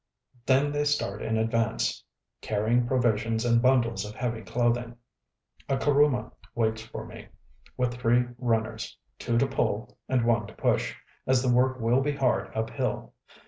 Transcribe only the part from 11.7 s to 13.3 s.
will be hard uphill.